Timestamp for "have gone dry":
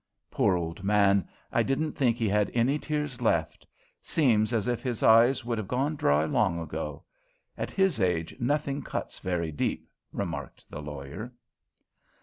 5.59-6.25